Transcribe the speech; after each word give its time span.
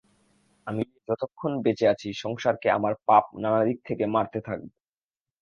আমি 0.67 0.83
যতক্ষণ 1.07 1.51
বেঁচে 1.63 1.85
আছি 1.87 2.07
সংসারকে 2.23 2.67
আমার 2.71 2.93
পাপ 3.07 3.25
নানা 3.35 3.61
দিক 3.65 3.77
থেকে 3.87 4.03
মারতে 4.07 4.39
থাকবে। 4.47 4.71